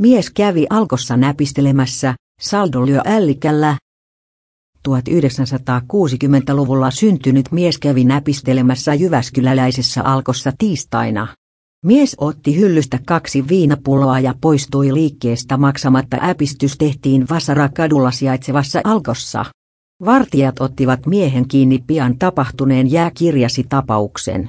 Mies 0.00 0.30
kävi 0.30 0.66
alkossa 0.70 1.16
näpistelemässä, 1.16 2.14
saldo 2.40 2.86
lyö 2.86 3.00
ällikällä. 3.04 3.76
1960-luvulla 4.88 6.90
syntynyt 6.90 7.52
mies 7.52 7.78
kävi 7.78 8.04
näpistelemässä 8.04 8.94
Jyväskyläläisessä 8.94 10.02
alkossa 10.02 10.52
tiistaina. 10.58 11.28
Mies 11.84 12.16
otti 12.18 12.56
hyllystä 12.56 12.98
kaksi 13.06 13.48
viinapulloa 13.48 14.20
ja 14.20 14.34
poistui 14.40 14.94
liikkeestä 14.94 15.56
maksamatta 15.56 16.16
äpistys 16.22 16.78
tehtiin 16.78 17.26
Vasarakadulla 17.30 18.10
sijaitsevassa 18.10 18.80
alkossa. 18.84 19.44
Vartijat 20.04 20.60
ottivat 20.60 21.06
miehen 21.06 21.48
kiinni 21.48 21.78
pian 21.86 22.18
tapahtuneen 22.18 22.90
jääkirjasi 22.90 23.64
tapauksen. 23.68 24.48